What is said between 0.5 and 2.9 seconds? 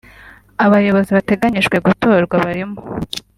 Abayobozi bateganyijwe gutorwa barimo